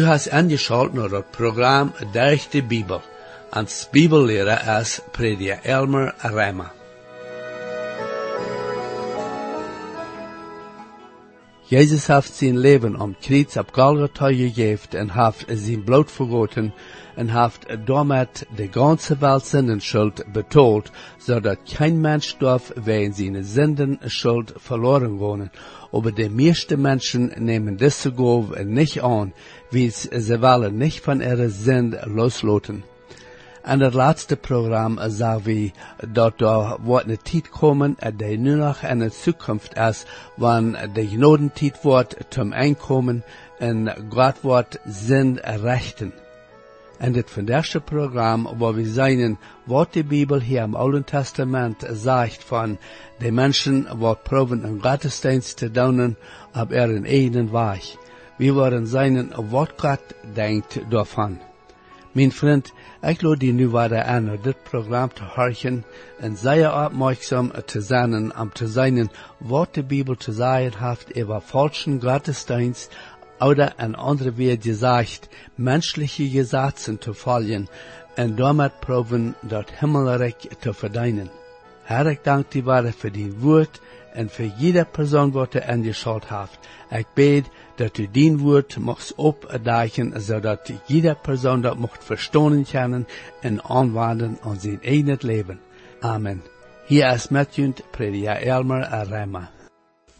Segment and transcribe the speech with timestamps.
[0.00, 3.02] Du hast angeschaltet naar het programma Durch de Bibel.
[3.50, 6.72] Als Bibellehrer is Prediger Elmer Rema.
[11.70, 16.74] Jezus heeft zijn leven om Kreuz op Golgotha gegeven en heeft zijn bloed vergoten
[17.14, 23.98] en heeft damit de ganze Welt Sündenschuld betoeld, zodat kein Mensch darf wegen seine Sünden
[24.06, 25.50] Schuld verloren wohnen.
[25.92, 29.32] Aber die meisten Menschen nehmen diese Gabe nicht an,
[29.70, 32.82] wie sie wollen nicht von ihrer Sünde losloten.
[33.62, 35.70] En het laatste programma zagen we
[36.08, 40.04] dat er wordt een tijd komen die nu nog in de toekomst is,
[40.36, 43.24] wanneer de genodentijd wordt zum Einkommen
[43.58, 46.12] en God wordt zin rechten.
[46.98, 52.44] En dit vandaagste programma waar we zijn wat de Bibel hier im Oude Testament zegt
[52.44, 52.78] van
[53.18, 56.16] de mensen wat proben een godsdienst te doen
[56.60, 57.96] op ihren eigen weg.
[58.36, 60.00] We worden zijn wat God
[60.34, 61.49] denkt daarvan.
[62.12, 62.72] Mijn vriend,
[63.02, 65.84] ik lood die nu weer aan om dit programma te horen
[66.18, 71.40] en zeer opmerkzaam te zijn om te zijn wat de Bibel te zeggen heeft over
[71.40, 72.96] falschen godsdienst
[73.38, 77.68] oder an andere wird gesagt, menschliche Gesetze zu folgen
[78.16, 81.30] und damit proben, dort Himmelreich zu verdienen.
[81.84, 83.80] Herr, ich danke dir für die Wort
[84.14, 86.58] und für jede Person, die du angeschaut hast.
[86.90, 87.50] Ich bete,
[87.80, 93.06] dass du dein Wort machst opdagen, zodat jede Person dat mocht verstehen können
[93.42, 95.58] und anwenden an sein eigenes Leben.
[96.02, 96.42] Amen.
[96.86, 99.48] Hier ist Matthew Prediger Elmer Rema.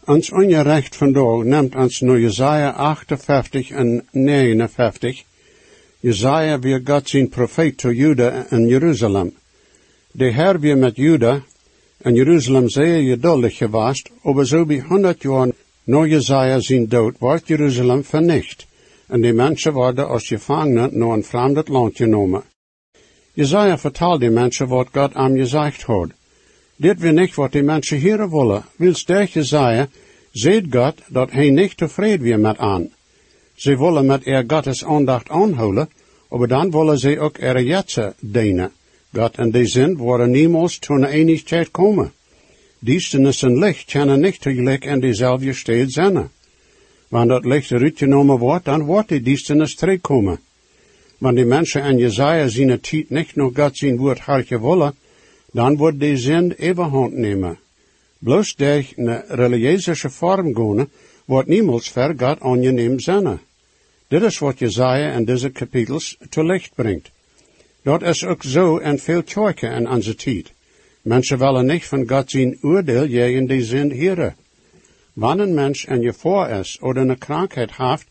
[0.06, 5.24] Ons onrecht vandaag neemt ons naar Jesaja 58 en 59.
[6.00, 9.32] Jesaja weer God zijn profeet to Juda en Jeruzalem.
[10.12, 11.42] De Heer weer met Juda
[11.98, 15.48] en Jeruzalem zeer geduldig geweest, over zo bij honderd jaar
[15.90, 18.66] na Jesaja zijn dood wordt Jeruzalem vernicht
[19.06, 22.42] en die mensen worden als gevangenen naar een vreemd land genomen.
[23.32, 26.10] Jesaja vertelt die mensen wat God aan gezegd had.
[26.76, 28.64] Dit wil niet wat die mensen hier willen.
[28.76, 29.88] Wil sterk Jesaja,
[30.32, 32.88] ziet God dat hij niet tevreden weer met aan.
[33.54, 35.88] Ze willen met er Gottes aandacht aanhouden,
[36.28, 38.72] maar dan willen ze ook er jetsen dienen.
[39.12, 42.12] God en die zin worden niemals tot een eenigheid komen.
[42.82, 46.30] Duisternis en licht kunnen niet tegelijk in dezelfde stad zijn.
[47.08, 50.40] Wanneer dat licht eruit genomen wordt, dan wordt die duisternis terugkomen.
[51.18, 54.94] Wanneer die mensen en Jezaja zijn tijd niet nog God zijn woord hartje willen,
[55.52, 57.58] dan wordt die zin overhand nemen.
[58.18, 60.88] Bloos durch een religieuze vorm gaan,
[61.24, 63.40] wordt niemals ver God aangeneem zijn.
[64.08, 67.10] Dit is wat Jezaja in deze kapitels te licht brengt.
[67.82, 70.52] Dat is ook zo in veel kerken in onze tijd.
[71.02, 74.36] Mensen willen niet van God zijn oordeel in die zin heren.
[75.12, 78.06] Wanneer een mens in je voor is, of een krankheid heeft,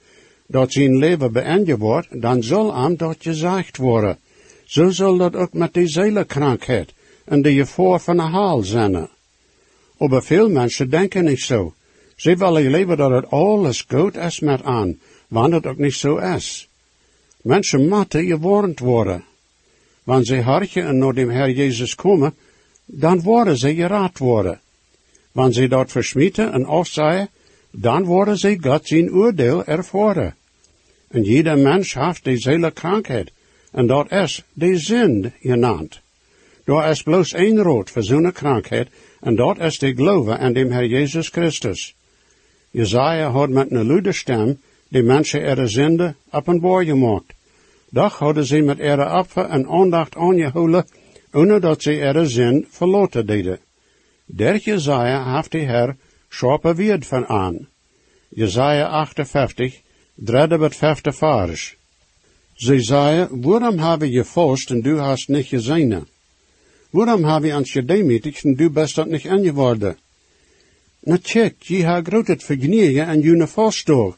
[0.47, 4.17] dat zijn leven beëindigd wordt, dan zal hem dat gezegd worden.
[4.65, 6.93] Zo zal dat ook met die zelenkrankheid
[7.25, 9.09] en de voor van de haal zijn.
[9.97, 11.73] Maar veel mensen denken niet zo.
[12.15, 16.17] Ze willen leven dat het alles goed is met aan, wanneer het ook niet zo
[16.17, 16.69] is.
[17.41, 19.23] Mensen moeten gewarnd worden.
[20.03, 22.33] Wanneer ze hartje en naar de Heer Jezus komen,
[22.91, 24.59] dan worden ze geraad worden.
[25.31, 27.29] Wanneer ze dat versmieten en afzaaien,
[27.71, 30.35] dan worden ze God zijn oordeel ervoeren.
[31.07, 33.31] En jeder mens heeft deze krankheid,
[33.71, 35.99] en dat is de zin genaamd.
[36.63, 38.87] Daar is bloos één rood voor zo'n krankheid,
[39.19, 41.95] en dat is de geloof aan de Heer Jezus Christus.
[42.71, 47.33] Jezaja had met een luide stem de mensen ihre zinde openbaar gemaakt.
[47.89, 50.85] Doch hadden ze met ihre apfer en aandacht aangehouden,
[51.31, 53.59] ohne dat ze ihre zin verloten deden.
[54.25, 55.95] Der Jezaja heeft de Heer
[56.29, 57.67] schape weerd van aan.
[58.29, 59.81] Jezaja 58,
[60.13, 61.75] derde bet vijfde vers.
[62.53, 66.07] Ze zei, waarom hebben je vast en du hast niet gezien?
[66.89, 69.97] Waarom heb je ons gedemütigt en du bist dat niet angeworden?
[70.99, 74.17] Na check, je ha groot vergenieren en je vastdag,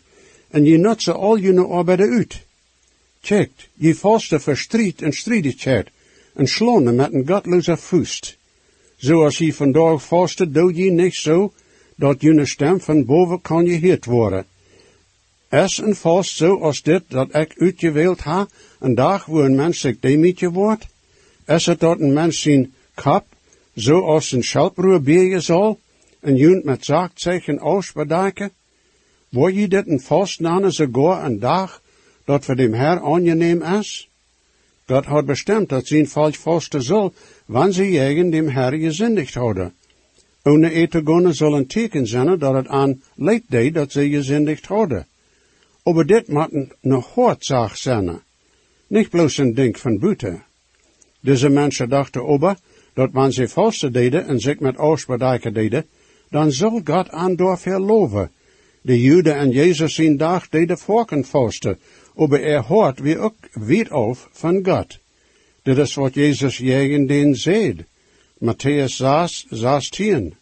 [0.50, 2.42] en je nutze al je arbeid uit.
[3.22, 5.90] Check, je vaste verstriet en stridigheid,
[6.33, 8.38] en slonen met een godloze voest.
[8.95, 11.54] Zoals je vandaag vaste, doe je niet zo,
[11.95, 14.45] dat je stem van boven kan je gehoord worden.
[15.50, 18.48] Es en vast zo als dit, dat ik uitgewild ha,
[18.80, 20.88] een dag waar een mens zich demetje wordt?
[21.45, 23.25] Is het dat een mens zijn kap,
[23.75, 25.80] zo als een schelproer bieren zal,
[26.19, 28.51] en junt met zaakzeichen ausbedaken?
[29.30, 31.81] Word je dit een vast nanen sogar een dag,
[32.25, 34.11] dat voor dem Herr aangeneem is?
[34.88, 37.13] God had bestemd dat zijn falsch vaste zal,
[37.45, 39.74] wanneer ze jegen dem Herr gezindigd hadden.
[40.44, 45.07] Ohne ete zal een teken zijn dat het aan leed deed dat ze gezindigd hadden.
[45.83, 48.22] Aber dit moeten nog hoortzag zijn.
[48.88, 50.44] Niet bloos een ding van buiten.
[51.19, 52.57] Deze mensen dachten ober,
[52.94, 55.86] dat wanneer ze vasten deden en zich met oorsbedijken deden,
[56.30, 58.31] dan zal God aan door veel loven.
[58.81, 61.80] De Joden en Jezus in dag deden volken vasten,
[62.16, 64.98] aber er hoort wie ook weet of van God.
[65.63, 67.86] Dit is wat Jezus in den zeed.
[68.40, 70.36] Matthäus 6, 16.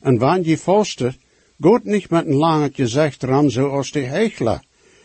[0.00, 1.14] En wanneer je vasten,
[1.60, 4.60] Gott niet met een lange gezicht ram zoals de hechler.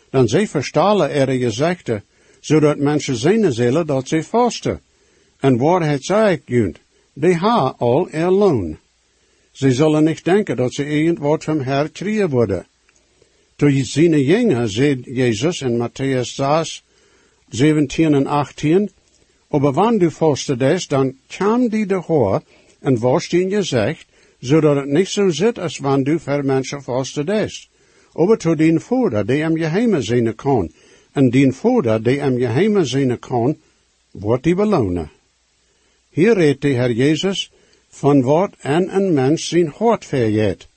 [0.10, 2.04] Dan zij verstalen er gezichten,
[2.40, 4.82] zodat mensen zien zullen dat ze vasten.
[5.40, 6.80] En het zij junt,
[7.14, 8.78] die ha al er loon.
[9.52, 12.68] Ze zullen niet denken dat ze irgend wat van Herr kriegen worden.
[13.58, 16.84] Toen zijn jongen, zei Jezus in Matthäus 6,
[17.50, 18.90] 17 en 18,
[19.50, 22.42] aber wann du vasten des, dan kam die de hoor
[22.80, 24.06] en was je zegt,
[24.40, 27.70] zodat het niet zo zit als wanneer du voor mensen vasten des.
[28.14, 30.72] Aber to dien vader die hem je heime zien kan,
[31.12, 33.58] en dien vader die hem je heime zien kan,
[34.12, 35.10] wordt die belonen.
[36.10, 37.52] Hier redt de Heer Jezus
[37.90, 40.68] van wat en een mens zijn hart verjeet,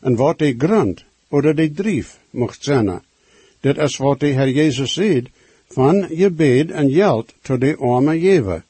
[0.00, 3.02] en wat de grond oder de drief mocht zijn.
[3.60, 5.28] Dit is wat de Heer Jezus zegt
[5.68, 8.64] van je bed en geld tot de arme geven.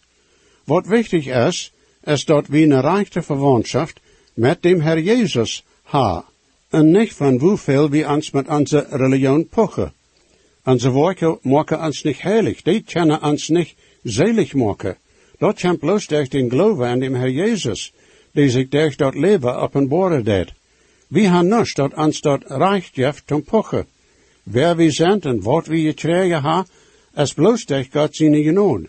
[0.64, 1.72] Wat wichtig is,
[2.04, 3.90] is dat we een reichte verwantschap
[4.34, 6.24] met dem Herr Jezus ha,
[6.70, 9.92] en niet van hoeveel we ons met onze religion pochen.
[10.64, 14.96] Onze woorden maken ons niet heilig, die kunnen ons niet zelig maken.
[15.38, 17.92] Dat kan bloos durch den Glauben aan dem Herr Jezus,
[18.32, 20.52] die zich durch dat leven openbaren deed.
[21.08, 23.86] We han nichts dat ons dat recht geeft zum pochen.
[24.42, 26.66] Wer we zijn en wat we gekregen ha,
[27.16, 28.86] is bloos durch God zijn genood.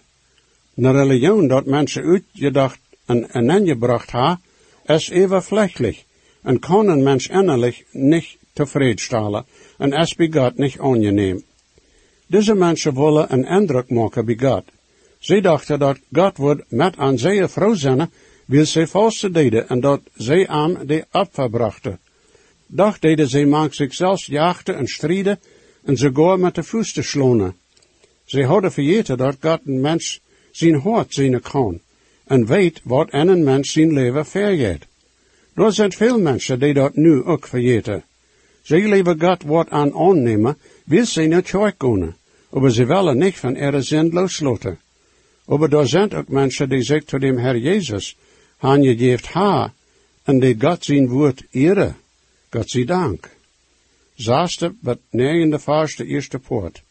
[0.76, 4.40] Een religion dat mensen uitgedacht en, en ingebracht ha,
[4.86, 6.04] is evenvlechtlich
[6.42, 9.46] en kan een mens innerlich niet tevredenstellen
[9.78, 11.40] en is bij God niet aangenehm.
[12.28, 14.64] Deze mensen willen een indruk maken bij God.
[15.20, 18.12] Ze dachten dat God would met aan zij vrouw zijn,
[18.46, 22.00] wil zij valse deden en dat zij aan de opfer brachten.
[22.72, 25.40] Doch deden zij maak zichzelf jachten en strijden
[25.84, 27.56] en ze goor met de voeten slonen.
[28.26, 30.20] Ze hadden vergeten dat God een mens
[30.52, 31.80] zijn hart zien kan
[32.26, 34.88] en weet wat in een mens zijn leven vergeet.
[35.54, 38.04] Er zijn veel mensen die dat nu ook vergeten.
[38.62, 42.16] Ze leven God wat aan aannemen, wil ze niet gaan,
[42.50, 44.80] maar ze willen niet van ihre zin loslaten.
[45.46, 48.16] Maar er zijn ook mensen die zich tot dem Herr Jezus
[48.58, 49.74] han geeft ha,
[50.24, 51.94] en die God zijn woord ere.
[52.50, 53.30] God zij dank.
[54.16, 55.00] Zaaste, wat
[55.62, 56.84] vers de eerste poort.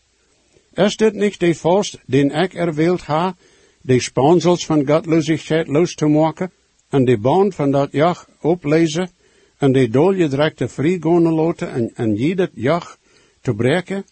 [0.75, 3.37] Is dit niet de vorst, den ik erwählt ha,
[3.81, 6.50] de sponsels van Gottlosigkeit los te maken,
[6.88, 9.10] en de band van dat jach oplezen,
[9.58, 12.99] en de dolgedrekte vriegonen loten, en, en jeder jach
[13.40, 14.04] te breken?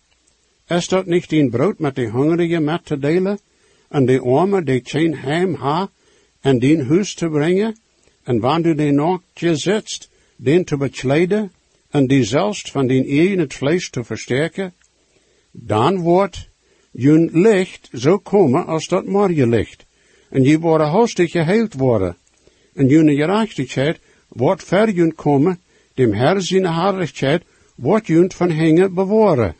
[0.66, 3.38] Is dat niet een brood met de hongerige met te delen,
[3.88, 5.90] en de arme die geen heim ha,
[6.40, 7.76] en die huis te brengen,
[8.22, 11.52] en du de nachtje zit, den te bekleden,
[11.90, 14.72] en die zelfs van die eigen het vlees te versterken,
[15.50, 16.48] dan wordt
[16.90, 19.84] jun licht zo komen als dat morgenlicht,
[20.28, 22.16] en je worden hastig geheild worden,
[22.74, 25.60] en jun gerechtigheid wordt ver komen,
[25.94, 27.42] dem Herr zijn herrlichkeit
[27.74, 29.54] wordt jun van hingen bewaren.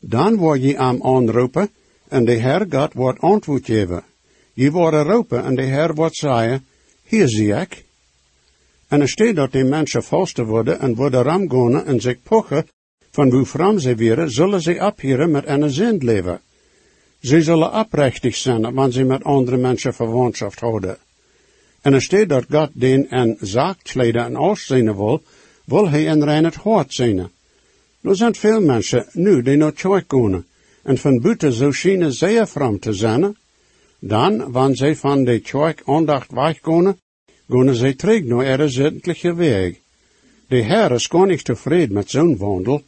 [0.00, 1.68] Dan word je aan aanroepen,
[2.08, 4.04] en de Heer God wordt antwoord geven.
[4.52, 6.66] Je wordt roepen, en de Heer wordt zeggen,
[7.02, 7.83] hier zie ik.
[8.94, 12.66] En er staat dat die mensen vasten worden en worden ramgonen en zich pochen,
[13.10, 16.40] van hoe vram ze weer, zullen ze abhieren met een zin leven.
[17.20, 20.98] Ze zullen oprechtig zijn, wanneer ze met andere mensen verwantschap houden.
[21.80, 25.22] En er staat dat God den en zaakkleden en auszien wil,
[25.64, 27.18] wil hij in rein het hart zijn.
[28.02, 30.44] Er zijn veel mensen nu die naar kerk gaan,
[30.82, 33.36] en van buiten zo schijnen zeer vram te zijn.
[33.98, 36.96] Dan, wanneer zij van de kerk aandacht weggaan,
[37.48, 39.74] gaan zij terug naar ihre zedelijke weg.
[40.48, 42.82] De Heer is gar niet tevreden met zo'n wandel.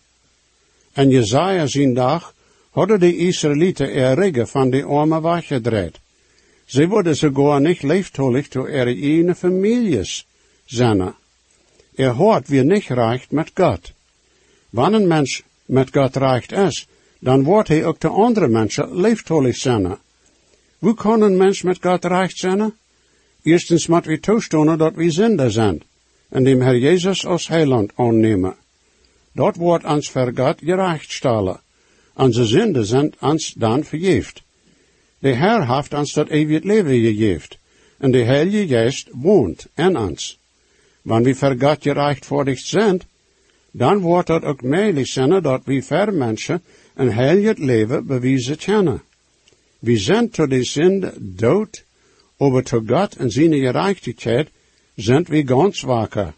[0.92, 2.34] En Jezaja zijn dag
[2.70, 5.98] hadden de Israëlieten er van de arme weggedraaid.
[6.64, 10.26] Ze worden sogar niet leeftolig door ihre eigen families
[10.64, 11.14] zijn.
[11.94, 13.92] Er hoort weer niet reicht met God.
[14.70, 16.86] Wanneer een mens met God reicht is,
[17.18, 19.98] dan wordt hij ook de andere mensen leeftolig zijn.
[20.78, 22.74] Hoe kan een mens met God reicht zijn?
[23.46, 25.82] Eerstens moet we toestaan dat we zinder zijn,
[26.28, 28.56] en dem Herr Jezus als heiland aannemen.
[29.32, 31.60] Dat wordt ons voor God gerecht stellen.
[32.14, 34.42] Onze zinden zijn ons dan vergeeft.
[35.18, 37.56] De Herr heeft ons dat eeuwig leven gegeven,
[37.98, 40.38] en de Heilige Geest woont in ons.
[41.02, 43.00] Wanneer we God gerechtvaardigd zijn,
[43.70, 46.62] dan wordt het ook mogelijk zijn dat we ver mensen
[46.94, 49.02] een heel leven bewijzen kennen.
[49.78, 51.85] We zijn tot de zonde dood,
[52.38, 54.48] aber tot God en zijn gerechtigheid
[54.94, 56.34] zijn we ganz wakker.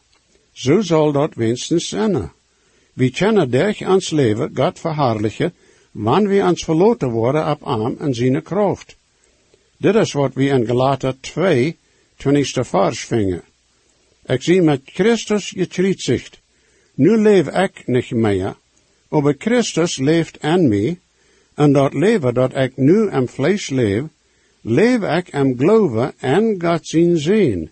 [0.52, 2.33] Zo zal dat wenigstens zijn.
[2.93, 5.52] We kennen durch ans leven God verhaarlijken,
[5.90, 8.97] wanneer we ans verloten worden op arm en zijn kracht.
[9.76, 11.76] Dit is wat we in Galater 2,
[12.17, 13.43] 20 vers vingen.
[14.26, 16.40] Ik zie met Christus gekruisigd.
[16.95, 18.57] Nu leef ik niet meer,
[19.09, 20.99] maar Christus leeft in mij,
[21.55, 24.02] en dat leven dat ik nu in vlees leef,
[24.60, 27.70] leef ik in geloven en God zien zien,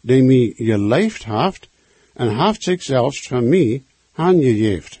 [0.00, 1.68] die mij geleefd heeft
[2.12, 3.82] en heeft zich zelfs van mij
[4.14, 5.00] aangegeven.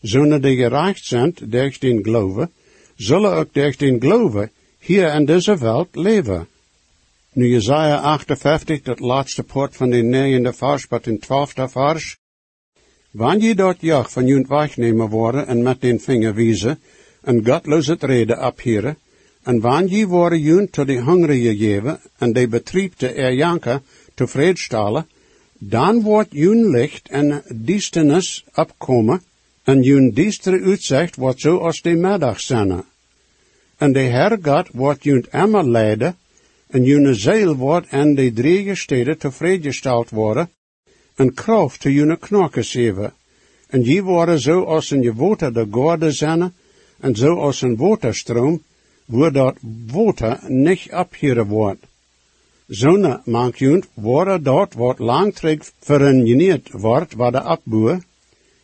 [0.00, 2.50] Zonen die gereicht zijn durch den geloven,
[2.96, 6.46] zullen ook durch den geloven hier in deze wereld leven.
[7.32, 12.18] Nu Jesaja 58, dat laatste poort van de negende vers, maar in twaalfde vers.
[13.10, 16.80] Wanneer je dat jacht van junt wegnemen worden en met den vinger wijzen,
[17.22, 18.96] en godloze reden abheren,
[19.42, 23.82] en wanneer worden junt tot de hongerige geven, en de betriebte erjanken
[24.14, 25.06] tevredenstellen,
[25.58, 29.22] dan wordt jun licht en diestenis opkomen,
[29.64, 32.84] en jun diestere uitzicht wordt zo als de middag zijn.
[33.76, 36.16] En de Herr God wordt junt immer leiden,
[36.72, 40.50] en june ziel wordt en de drie steden tevreden worden,
[41.14, 43.12] en kracht te june knokken geven.
[43.66, 46.52] En je worden zo als een je water de gorde zijn,
[47.00, 48.62] en zo als een waterstroom,
[49.12, 49.56] waar dat
[49.92, 51.84] water niet abheren wordt.
[52.66, 58.02] Zonne mank junt worden dat wat langtrig verenigeerd wordt, waar de abboer,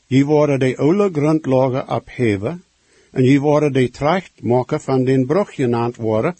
[0.06, 2.62] je worden de oude grondlagen abheven,
[3.10, 6.36] en je worden de tracht maken van den brug genaamd worden,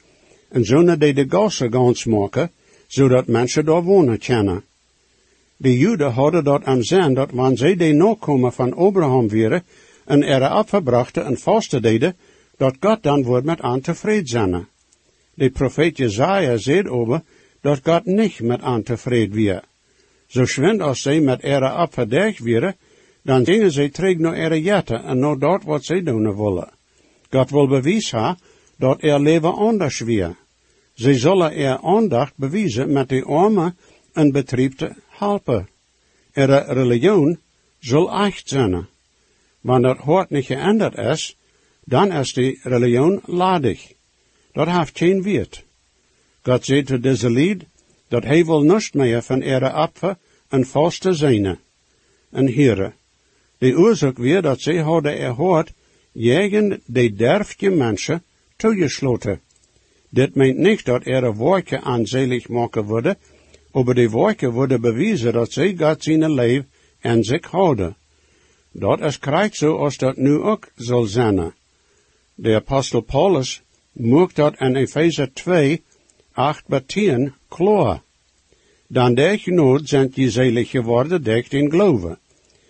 [0.49, 2.51] en zullen die de gassen gans maken,
[2.87, 4.65] zodat mensen daar wonen kunnen.
[5.57, 9.63] De Joden hadden dat aan zin dat wanneer zij de nakomen van Abraham waren
[10.05, 12.17] en er afgebrachte en vaste deden,
[12.59, 14.69] dat God dan wordt met aan tevreden zijn.
[15.35, 17.23] De profeet Jezaja zei over
[17.61, 19.63] dat God niet met aan tevreden weer.
[20.27, 22.77] Zo schwind als zij met er afgedaagd waren,
[23.23, 26.71] dan gingen zij terug naar er jetten en naar dat wat zij doen willen.
[27.31, 28.39] God wil bewijzen
[28.77, 30.37] dat er leven anders weer.
[30.95, 33.75] Zij zullen er aandacht bewijzen met de arme
[34.13, 35.69] en betriebte helpen.
[36.33, 37.39] Er religion
[37.79, 38.87] zal echt zijn.
[39.61, 41.38] Wanneer het hart niet geändert is,
[41.89, 43.93] dan is die religion ladig.
[44.53, 45.65] Dat heeft geen wiert.
[46.43, 47.65] God zei te deze lied,
[48.09, 50.17] dat hij wil niets meer van ere apfe
[50.49, 51.59] en vaste zijne.
[52.31, 52.95] En heren,
[53.59, 55.73] de oorzaak weer dat zij hadden erhoord,
[56.13, 58.23] jegen de derfje mensen
[58.57, 59.41] toegesloten.
[60.09, 63.17] Dit meint niet dat er woordje aanzelig maken worden,
[63.73, 66.69] maar de woordje worden bewezen dat zij God zijn leven
[67.01, 67.97] en zich houden.
[68.73, 71.53] Dat is krijgt zo als dat nu ook zal zijn.
[72.41, 75.83] De apostel Paulus maakt dat in Epheser 2,
[76.33, 78.03] 8 bij 10 klaar.
[78.87, 82.19] Dan der genood zijn je zelig geworden durch in geloven.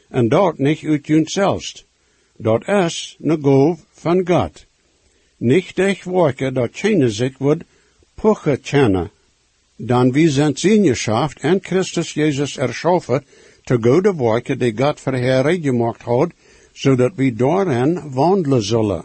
[0.09, 1.85] En dat niet uit jezelfs.
[2.37, 4.67] Dat is een goof van God
[5.39, 7.65] nicht echt werken dat keine zich wordt
[8.15, 9.11] puche kennen.
[9.77, 13.25] Dan wie zijn Sinjeschaft en Christus Jezus erschaffen,
[13.65, 16.31] te gode werken die God verheerlijk gemacht had,
[16.73, 19.05] zodat we daarin wandelen zullen.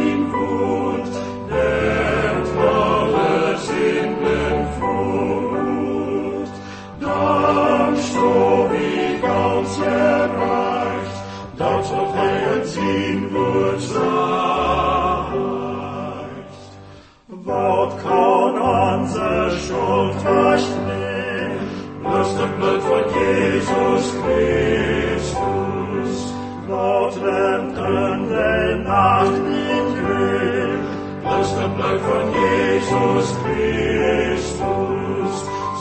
[34.41, 35.35] Christus.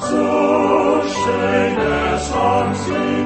[0.08, 3.19] So schön es uns in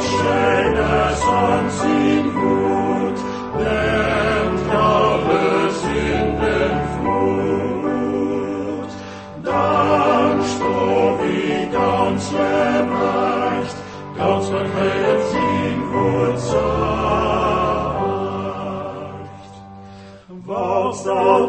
[0.00, 2.61] schön es uns ihm gut,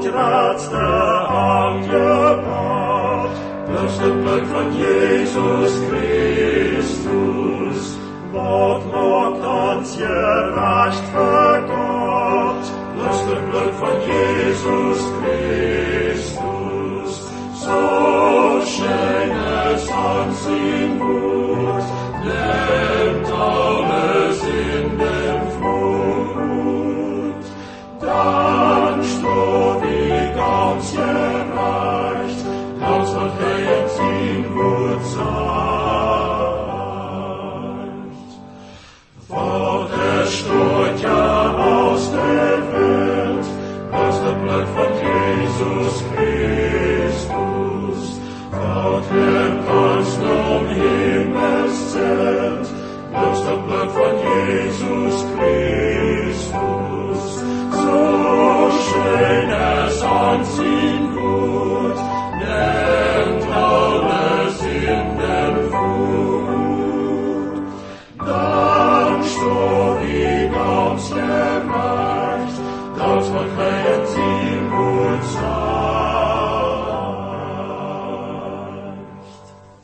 [0.03, 0.77] dort kratzte
[1.29, 2.49] angebracht,
[3.67, 7.77] bloß das Blut von Jesus Christus,
[8.31, 9.41] wat macht
[9.77, 14.99] uns gerecht für Gott, bloß das Blut von Jesus
[16.11, 17.11] Christus,
[17.53, 17.79] so
[18.65, 19.31] schön
[19.73, 21.85] es uns ihm gut,
[30.95, 32.45] erreicht,
[32.81, 34.99] Haus und Herz in Ruhe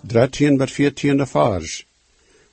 [0.09, 1.85] 13 bij 14 vers.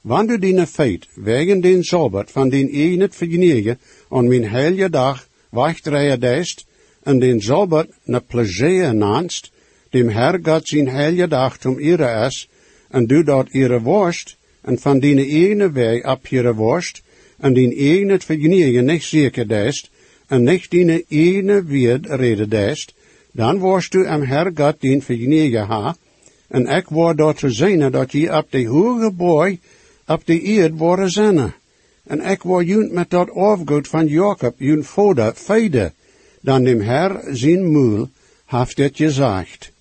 [0.01, 6.21] Wanneer dine feit wegen den Sabbat van den enet vergnegen aan mijn heilige dag wachtrijden
[6.21, 6.64] deist,
[7.03, 9.51] en den Sabbat ne plezier naanst,
[9.90, 12.49] dem Herr Gott zijn heilige dag zum ihre es,
[12.90, 17.03] en du dort ihre worst, en van dine ene weg ab ihre worst,
[17.38, 19.90] en den enet vergnegen nicht zeker deist,
[20.29, 22.95] en nicht dine ene wird rede deist,
[23.33, 25.97] dan worst du am Herr Gott den vergnegen ha,
[26.49, 29.59] en ik word dort te zijn dat je op de hoge boy
[30.07, 31.55] op de eerd worden zijn.
[32.05, 35.93] En ik word junt met dat afgoed van Jacob, junt vader, feide,
[36.41, 38.09] dan dem Herr zijn moel
[38.45, 39.73] heeft dit gezegd.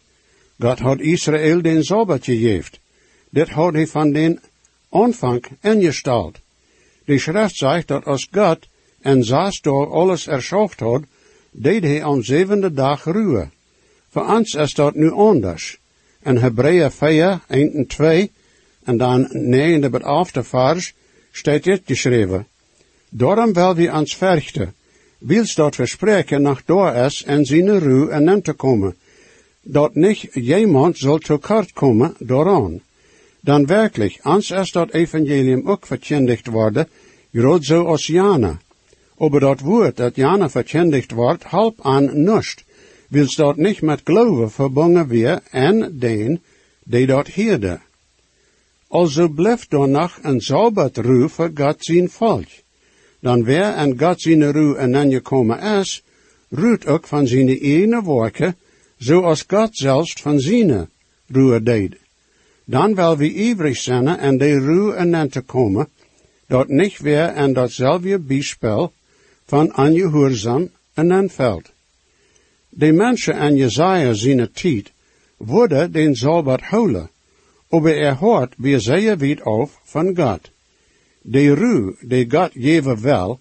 [0.59, 2.77] God had Israël den Sabbat gegeven.
[3.29, 4.39] Dit had hij van den
[4.89, 6.39] aanvang ingesteld.
[7.05, 8.67] De schrift zegt dat als God
[9.01, 11.03] en zes dag alles erschaft had,
[11.51, 13.49] deed hij aan zevende dag ruwe.
[14.09, 15.77] Voor ons is dat nu anders.
[16.25, 18.31] En Hebreeën 4, 1 en 2,
[18.83, 20.93] en dan 9 bij after vers,
[21.31, 22.47] staat dit geschreven.
[23.09, 24.73] Daarom wil we ons verchten,
[25.17, 28.95] wils dat we nach door is en zijn ruw en nem te komen,
[29.61, 32.81] dat niet jemand zal tekort komen daaraan.
[33.39, 36.87] Dan werkelijk, ans is dat evangelium ook verkündigt worden,
[37.33, 38.59] groot zo als Jana.
[39.17, 42.64] Aber dat woord dat Jana verkündigt wordt, halb aan nust,
[43.09, 46.43] wils dat niet met geloven verbonden weer en den,
[46.83, 47.79] die dat hierde.
[48.87, 52.47] Also blijft dan nog een Sabbat ruw voor God zijn volk.
[53.19, 56.03] Dan weer en God zijn ruw en dan gekomen is,
[56.49, 58.55] ruwt ook van zijn ene werken,
[58.97, 60.89] zoals God zelfs van zijn
[61.27, 61.95] ruw deed.
[62.65, 65.87] Dan wil we ivrig zijn en de ruw en te komen,
[66.47, 68.93] dat niet weer en datzelfde biespel
[69.45, 71.74] van ongehoorzaam en dan veld.
[72.77, 74.91] De mensen en Jezaja zijn tijd
[75.37, 77.09] worden den Sabbat houden,
[77.69, 80.49] aber er hoort weer zeer weit auf van God.
[81.21, 83.39] De ruw, de God geven wel,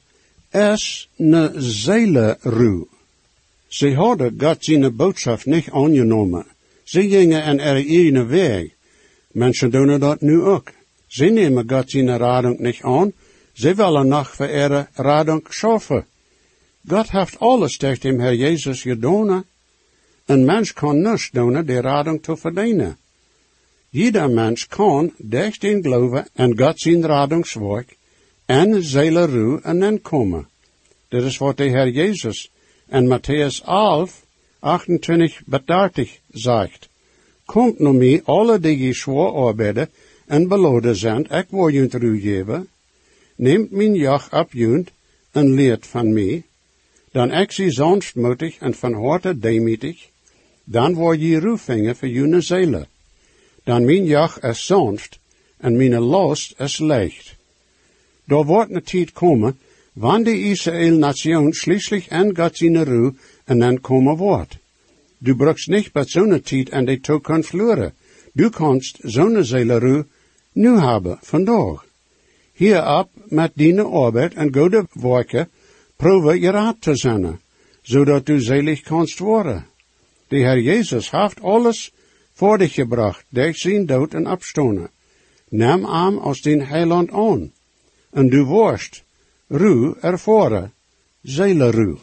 [0.50, 2.88] is ne zeile ruw.
[3.68, 6.46] Ze hadden God zijn boodschap niet aangenomen.
[6.84, 8.66] Ze gingen en er ene weg.
[9.32, 10.70] Mensen doen dat nu ook.
[11.06, 13.12] Ze nemen God zijn radung niet aan.
[13.52, 16.06] Ze willen nog voor radung schaffen.
[16.86, 19.44] God heeft alles tegen dem Herr Jezus gedaan.
[20.26, 22.96] Een mens kan niets doen de radung te verdienen.
[23.90, 27.96] Jeder mens kan durch den Glauben en God zijn radungswerk
[28.46, 30.48] en zeile ruw en komen.
[31.08, 32.50] Dit is wat de Herr Jezus
[32.88, 34.24] en Matthäus 11,
[34.60, 36.88] 28 bis 30 zegt.
[37.44, 39.90] Komt nu mij alle die je zwaar arbeiden
[40.26, 42.68] en beladen zijn, ik wil ruw geven.
[43.36, 44.90] Neemt mijn joch op junt
[45.30, 46.42] en leert van mij.
[47.14, 50.08] Dan ik zie sanftmoedig en van harte demütig.
[50.64, 52.86] Dan word je ruw vingen voor june zeile.
[53.64, 55.18] dan mijn jach is zonft
[55.56, 57.34] en mijn last is leicht.
[58.24, 59.58] Da wordt een tijd komen,
[59.92, 64.56] wanneer de Israël-nation schließlich en gaat zijn ruhe en dan komen wordt.
[65.18, 67.94] Du brukst niet bij zo'n tijd en de toekomst verloren.
[68.32, 70.06] Du kannst zo'n Seeleruhe
[70.52, 71.84] nu hebben, vandaag.
[72.52, 75.48] Hierop met die arbeid en goede werken,
[76.04, 77.40] probeer je raad te zijn,
[77.82, 79.66] zodat du selig kannst worden.
[80.28, 81.92] De Heer Jezus heeft alles
[82.32, 84.90] voor dich gebracht, durch zijn dood en opstonen.
[85.48, 87.52] Neem aan als den heiland aan,
[88.10, 89.02] en du worst,
[89.48, 90.72] ruw ervoren,
[91.22, 91.98] zeeleruw.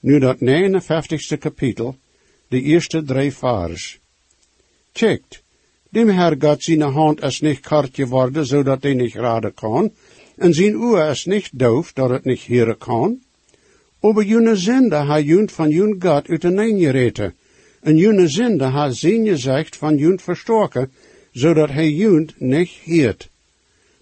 [0.00, 1.96] Nu dat 59ste kapitel,
[2.48, 3.98] de eerste drie vers.
[4.92, 5.42] Checkt,
[5.88, 9.92] dem Herr Gott zijn hand is niet kort geworden, zodat hij niet raden kan,
[10.38, 13.20] en zijn oor is niet doof, dat het niet heren kan.
[14.00, 17.34] Aber jene zinde ha junt van jun Gott uiteengereten,
[17.80, 20.90] en jene zinde ha zijn gezegd van jun verstoken,
[21.32, 23.28] zodat hij junt niet hiert.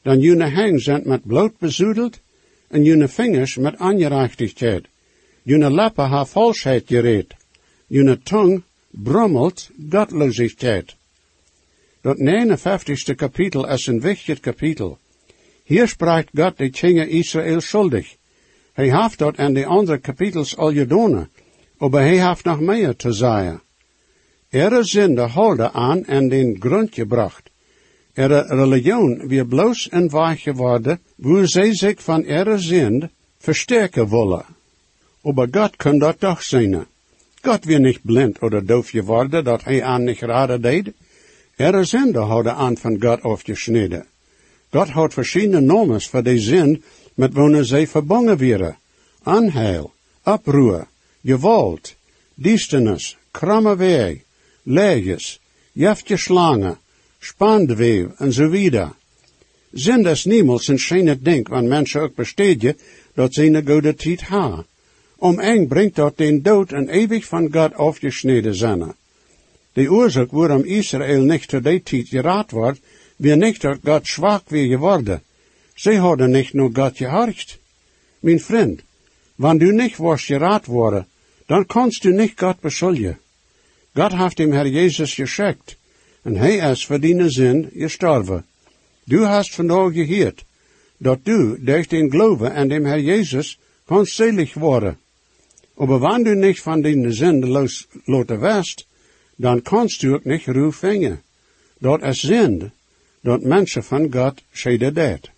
[0.03, 2.20] Dan jene hang zijn met bloot bezoedeld,
[2.68, 4.87] en jene vingers met ongerechtigheid.
[5.42, 7.35] Jene lippen ha valsheid gereed.
[7.87, 10.94] Jene tong brummelt gottlosigheid.
[12.01, 14.99] Dat 59ste kapitel is een wichtig kapitel.
[15.66, 18.16] Hier spreekt God de Kinge Israël schuldig.
[18.72, 21.29] Hij heeft dat in de andere kapitels al gedaan,
[21.79, 23.62] maar hij heeft nog meer te zeggen.
[24.50, 27.50] Ihre zinde holde aan en den grond gebracht.
[28.14, 33.05] Ihre religion weer bloos en weich geworden, wo zij zich van ihre zind
[33.38, 34.44] versterken willen.
[35.22, 36.87] Aber God kan dat toch zijn.
[37.42, 40.92] God weer niet blind oder doof geworden, dat hij aan niet raden deed.
[41.57, 44.07] Ihre zinde houden aan van God afgesneden.
[44.76, 46.82] God had verschillende nomes voor de zin
[47.14, 48.76] met wonen zij verbangen werden.
[49.22, 50.86] Aanheil, oproer,
[51.24, 51.94] gewalt,
[52.34, 54.22] diestenis, kramme wee,
[54.62, 55.40] leges,
[55.72, 56.78] jeftje slangen,
[57.18, 58.92] spandweef en zo wieder.
[59.72, 62.76] Zijn des niemals een schijne denk, want mensen ook besteden,
[63.14, 64.64] dat ze een goede tijd ha.
[65.16, 68.94] Om eng brengt dat den dood en eeuwig van God afgesneden zijn.
[69.72, 72.80] De oorzaak waarom Israël niet tot die tijd geraad wordt,
[73.16, 75.22] weer niet dat God zwak weer geworden.
[75.74, 77.59] Zij hadden niet nur God gehorcht.
[78.20, 78.81] Mijn vriend,
[79.35, 81.07] wanneer du niet was geraad worden,
[81.46, 83.18] dan kannst du niet God beschuldigen.
[83.94, 85.76] God heeft dem Herr Jezus geschickt,
[86.22, 88.44] en hij is voor die zin gestorven.
[89.05, 90.44] Du hast vandaag gehoord,
[90.98, 94.96] dat du durch den Glauben an dem Herr Jesus kannst selig worden.
[95.76, 98.87] Aber wenn du nicht von den Sünden losloten wirst,
[99.37, 101.22] dann kannst du auch nicht Ruhe fangen.
[101.79, 102.72] Dat is Sünd,
[103.26, 105.30] dat mensen van God scheiden deed.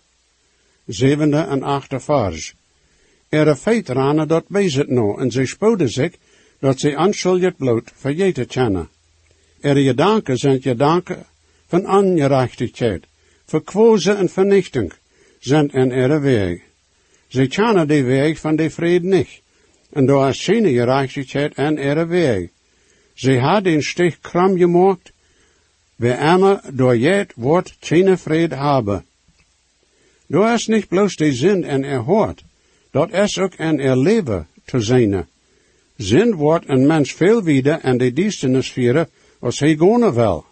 [0.85, 2.53] Zevende en achte vers.
[3.29, 6.13] Er veteranen dat bezit nou, en zij spoeden zich,
[6.59, 8.89] dat zij aanschuldigd bloot vergeten kennen.
[9.59, 11.25] Er gedanken zijn gedanken
[11.67, 13.05] van ongerechtigheid,
[13.45, 14.93] verkwozen en vernichting,
[15.39, 16.59] zijn in er weg.
[17.27, 19.41] Zij kennen de weg van de vrede niet,
[19.91, 22.49] en daar is geen gerechtigheid in er weg.
[23.13, 25.11] Zij had den stich kram gemaakt,
[25.99, 29.05] we immer door jet wordt geen vrede hebben.
[30.27, 32.43] Daar is niet bloos de zin en er hoort,
[32.91, 35.27] dat is ook in er leven te zijn.
[35.97, 39.09] Zin wordt een mens veel wieder en de dienstenis vieren
[39.39, 40.45] als hij gaan wil.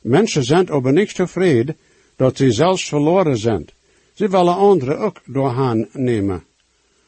[0.00, 1.76] Mensen zijn aber niet tevreden
[2.16, 3.68] dat ze zelfs verloren zijn.
[4.14, 6.44] Ze willen anderen ook door hen nemen.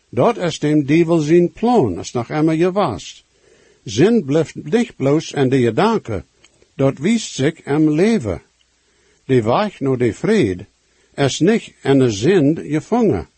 [0.08, 3.24] Dat is dem dievel zijn plan, is nog immer gewast.
[3.84, 6.24] Zin blijft niet bloos en de gedanken,
[6.74, 8.42] dat wiest zich em leven.
[9.24, 10.66] De weg naar de vrede
[11.14, 13.28] is niet in de zin gevangen.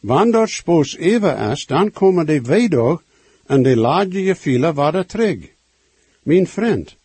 [0.00, 3.02] Wanneer dat spoos even is, dan komen de weedag
[3.46, 5.38] en de laatste gevoelen worden terug.
[6.22, 6.96] Mijn vriend,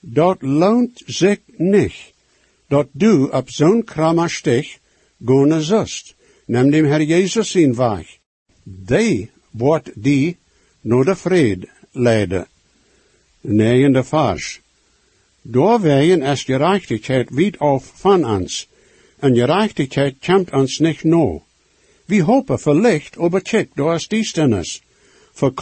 [0.00, 2.12] dat loont zich niet,
[2.68, 4.78] dat du op zo'n krammer stich
[5.24, 6.14] gone zust.
[6.46, 8.18] Neem dem Herr Jezus in weg.
[8.62, 10.36] Die wordt die
[10.80, 12.46] naar de vrede leiden.
[13.40, 14.60] Negende vers.
[15.48, 18.66] Doorwegen is gerechtigheid weit auf ons,
[19.22, 21.44] en gerechtigheid komt ons niet no.
[22.06, 24.82] We hopen voor licht, aber check, door is duisternis.
[25.32, 25.52] Voor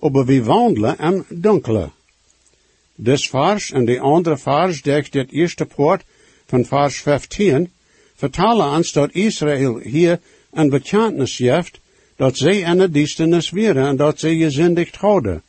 [0.00, 1.90] aber we wandelen in dunkele.
[2.94, 6.04] Des vers en de andere vers, durch dit eerste poort
[6.46, 7.70] van vers 15,
[8.16, 10.20] vertalen ons dat Israël hier
[10.52, 11.80] een bekentenis heeft,
[12.16, 15.42] dat zij in de duisternis waren en dat zij gezindigd houden.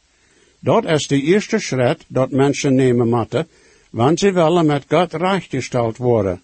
[0.60, 3.48] Dat is de eerste schritt dat mensen nemen moeten,
[3.90, 6.42] want ze willen met God rechtgesteld worden.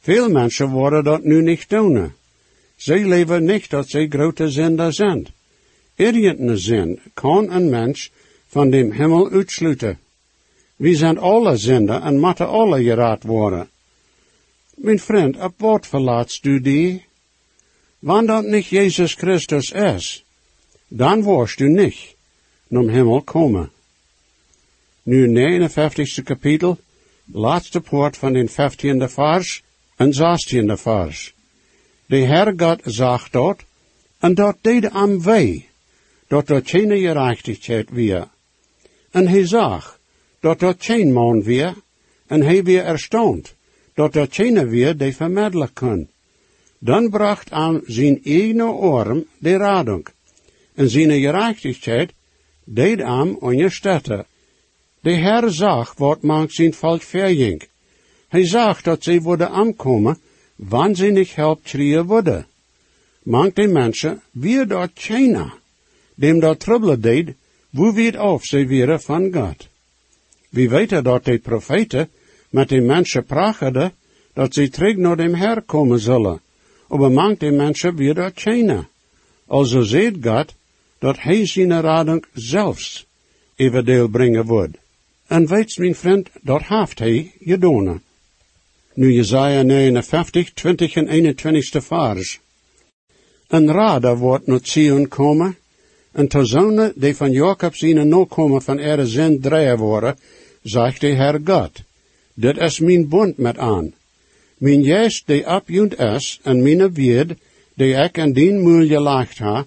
[0.00, 2.12] Veel mensen worden dat nu niet doen.
[2.76, 5.26] Zij leven niet dat zij grote zinder zijn.
[5.94, 8.10] Irgendeine zin kan een mens
[8.46, 9.98] van dem Himmel uitsluiten.
[10.76, 13.68] We zijn alle zinder en moeten alle geraad worden.
[14.74, 17.04] Mijn vriend, op wat verlaatst du die?
[17.98, 20.24] Wanneer dat niet Jezus Christus is,
[20.88, 22.15] dan worst u niet
[22.68, 23.70] naar Himmel komen.
[25.02, 26.78] Nu 59 kapitel,
[27.32, 29.62] laatste poort van den 15e vers
[29.96, 31.34] en 16e vers.
[32.06, 33.64] De Heer God zag dat,
[34.18, 35.68] en dat deed am wij,
[36.26, 38.28] dat er geen gerechtigheid weer.
[39.10, 39.98] En hij zag,
[40.40, 41.74] dat er geen man weer,
[42.26, 43.54] en hij weer erstond,
[43.94, 46.08] dat er geen weer die vermiddelen kon.
[46.78, 50.06] Dan bracht aan zijn eigen arm de radung,
[50.74, 52.12] en zijn gerechtigheid
[52.66, 54.26] deed aan ondersteunen.
[55.00, 57.62] De Heer zag wat mank zijn volk verging.
[58.28, 60.18] Hij zag dat ze worden aankomen,
[60.56, 62.46] waanzinnig help schreeuwen worden.
[63.22, 65.52] Mank de mensen weer dat China,
[66.14, 67.34] dem dat trouble deed,
[67.70, 69.68] wo weet of ze weer van God.
[70.48, 72.08] We weten dat de profeten
[72.50, 73.92] met de mensen praten,
[74.32, 76.40] dat ze terug naar dem Heer komen zullen.
[76.88, 78.88] Maar mank de mensen weer dat China.
[79.46, 80.54] Also zegt God,
[80.98, 83.06] dat hij zijn rading zelfs
[83.54, 84.76] even deel brengen wordt.
[85.26, 88.02] En weet mijn vriend, dat heeft hij gedaan.
[88.94, 92.40] Nu Jezaja 59, 20 en 21 vers.
[93.48, 95.56] Een rader wordt naar Zion komen,
[96.12, 100.18] en te zonen die van Jacob zijn no komen van ere zin draaien worden,
[100.62, 101.82] zegt de Heer God.
[102.34, 103.92] Dit is mijn bond met aan.
[104.58, 107.32] Mijn jeest die opjunt is, en mijn weerd,
[107.74, 109.66] die ik en dien moel gelaagd ha,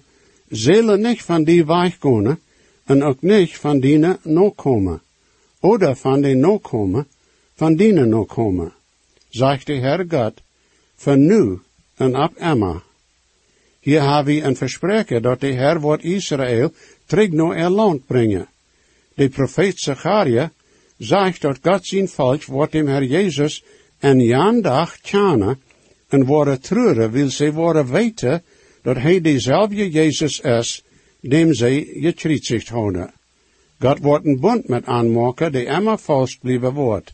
[0.50, 2.40] zullen niet van die weichkomen,
[2.84, 4.54] en ook niet van die no
[5.60, 7.06] oder van de no komen,
[7.54, 8.72] van dienen no komen,
[9.28, 10.32] zegt de Heer God,
[10.96, 11.60] van nu
[11.96, 12.82] en ab Emma.
[13.80, 16.72] Hier hebben we een verspreken dat de Heer wordt Israël
[17.06, 18.48] terug naar er land brengen.
[19.14, 20.52] De profeet Zacharia
[20.96, 23.64] zegt dat God zijn volk wordt dem Heer Jezus
[23.98, 25.56] en jan dag tjana
[26.08, 28.42] en worden treuren wil ze worden weten
[28.82, 30.82] dat hij dezelfde Jezus is,
[31.20, 33.12] dem zij gekriezigd houden.
[33.78, 37.12] God wordt een bund met aanmaken die immer vals blijven wordt.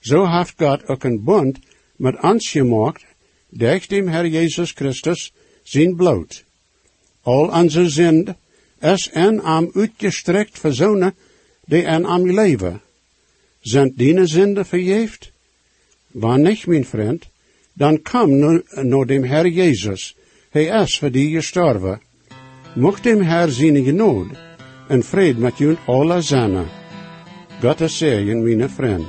[0.00, 1.58] Zo heeft God ook een bund
[1.96, 3.04] met ons gemaakt,
[3.48, 6.44] durch dem Herr Jesus Christus zijn bloed.
[7.22, 8.34] Al onze zind
[8.80, 11.14] is en am uitgestrekt verzonen
[11.64, 12.80] die en am leven.
[13.60, 15.30] Zijn die zinde verjeefd?
[16.06, 17.28] Wanneer niet, mijn vriend,
[17.72, 20.14] dan kom nu naar dem Herr Jezus.
[20.50, 22.00] Hij is voor die gestorven.
[22.74, 24.34] Mocht dem Herr zijn genode
[24.88, 26.66] en vrede met jullie alle zijn.
[27.60, 29.06] God is zegen, mijn vriend.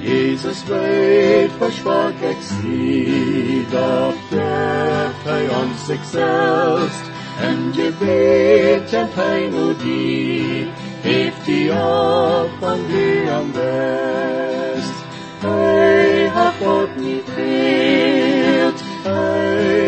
[0.00, 9.48] Jesus weet, versprach ik zie, dat deft hij ons zichzelf, en je weet en hij
[9.48, 10.66] nu die,
[11.00, 14.92] heeft die op van wie am best.
[15.38, 18.03] Hij hat God niet wild,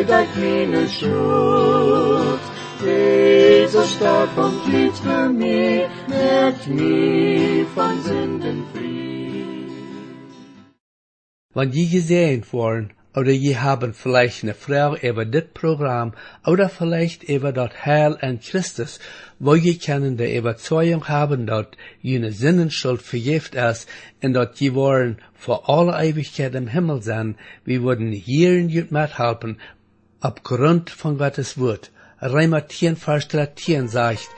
[0.08, 2.40] meine schuld,
[2.84, 8.64] Jesus starb und litt für mich, merkt mich von Sünden.
[11.54, 16.12] Wenn je gesehen worden, oder je haben vielleicht eine Frau über das Programm,
[16.46, 19.00] oder vielleicht über das Heil in Christus,
[19.38, 21.68] wo je können die Überzeugung haben, dass
[22.02, 23.88] jene Sinnenschuld vergift ist,
[24.22, 28.92] und dass je wollen vor aller Ewigkeit im Himmel sein, wir würden hier in jut
[28.92, 29.58] mithelfen,
[30.26, 31.90] aufgrund von Gottes Wort.
[32.20, 34.28] Reimer 10 Vers 13 sagt,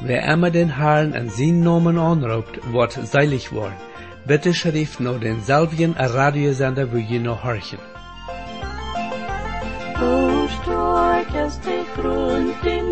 [0.00, 3.80] wer immer den Herrn an seinen Namen anruft, wird seilig worden.
[4.26, 7.78] Bitte schrift nur den selben Radiosender, wo je noch horchen.
[10.00, 12.88] Hoe stark is de grond in.